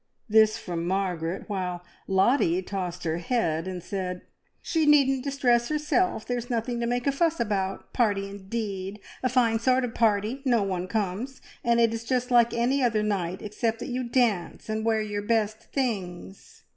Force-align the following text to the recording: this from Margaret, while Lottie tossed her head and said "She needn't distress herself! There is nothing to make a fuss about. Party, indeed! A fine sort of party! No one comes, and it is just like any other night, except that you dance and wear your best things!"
this 0.27 0.57
from 0.57 0.87
Margaret, 0.87 1.43
while 1.47 1.83
Lottie 2.07 2.63
tossed 2.63 3.03
her 3.03 3.19
head 3.19 3.67
and 3.67 3.83
said 3.83 4.23
"She 4.59 4.87
needn't 4.87 5.23
distress 5.23 5.69
herself! 5.69 6.25
There 6.25 6.39
is 6.39 6.49
nothing 6.49 6.79
to 6.79 6.87
make 6.87 7.05
a 7.05 7.11
fuss 7.11 7.39
about. 7.39 7.93
Party, 7.93 8.27
indeed! 8.27 8.99
A 9.21 9.29
fine 9.29 9.59
sort 9.59 9.85
of 9.85 9.93
party! 9.93 10.41
No 10.43 10.63
one 10.63 10.87
comes, 10.87 11.39
and 11.63 11.79
it 11.79 11.93
is 11.93 12.03
just 12.03 12.31
like 12.31 12.51
any 12.51 12.81
other 12.81 13.03
night, 13.03 13.43
except 13.43 13.77
that 13.77 13.89
you 13.89 14.03
dance 14.03 14.69
and 14.69 14.83
wear 14.83 15.01
your 15.03 15.21
best 15.21 15.71
things!" 15.71 16.63